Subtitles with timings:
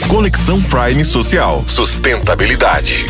[0.00, 1.64] Conexão Prime Social.
[1.68, 3.06] Sustentabilidade.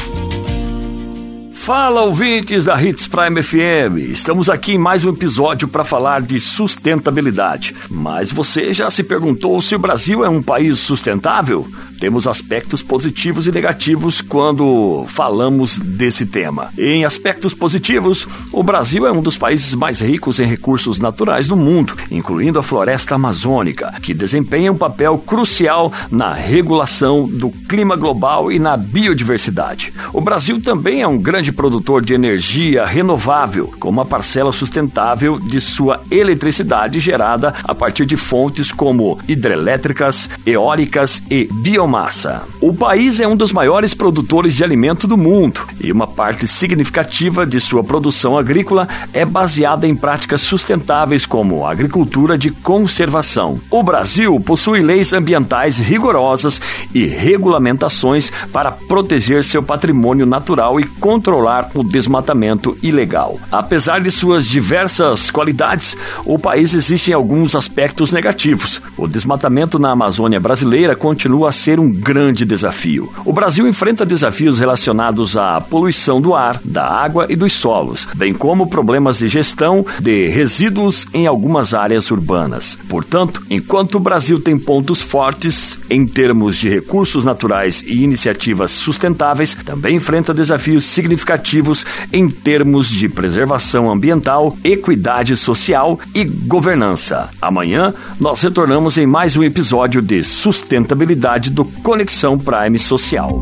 [1.52, 4.10] Fala ouvintes da Hits Prime FM.
[4.10, 7.74] Estamos aqui em mais um episódio para falar de sustentabilidade.
[7.88, 11.66] Mas você já se perguntou se o Brasil é um país sustentável?
[12.02, 16.72] Temos aspectos positivos e negativos quando falamos desse tema.
[16.76, 21.56] Em aspectos positivos, o Brasil é um dos países mais ricos em recursos naturais do
[21.56, 28.50] mundo, incluindo a floresta amazônica, que desempenha um papel crucial na regulação do clima global
[28.50, 29.94] e na biodiversidade.
[30.12, 35.60] O Brasil também é um grande produtor de energia renovável, com uma parcela sustentável de
[35.60, 42.42] sua eletricidade gerada a partir de fontes como hidrelétricas, eólicas e biomassa biomassa.
[42.60, 47.44] O país é um dos maiores produtores de alimento do mundo e uma parte significativa
[47.44, 53.60] de sua produção agrícola é baseada em práticas sustentáveis como agricultura de conservação.
[53.70, 56.60] O Brasil possui leis ambientais rigorosas
[56.94, 63.38] e regulamentações para proteger seu patrimônio natural e controlar o desmatamento ilegal.
[63.50, 68.80] Apesar de suas diversas qualidades, o país existe em alguns aspectos negativos.
[68.96, 73.12] O desmatamento na Amazônia brasileira continua a ser um grande desafio.
[73.24, 78.32] O Brasil enfrenta desafios relacionados à poluição do ar, da água e dos solos, bem
[78.32, 82.78] como problemas de gestão de resíduos em algumas áreas urbanas.
[82.88, 89.56] Portanto, enquanto o Brasil tem pontos fortes em termos de recursos naturais e iniciativas sustentáveis,
[89.64, 97.28] também enfrenta desafios significativos em termos de preservação ambiental, equidade social e governança.
[97.40, 103.40] Amanhã nós retornamos em mais um episódio de sustentabilidade do Conexão Prime Social.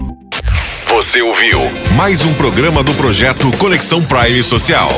[0.89, 1.61] Você ouviu
[1.97, 4.91] mais um programa do projeto Conexão Prime Social.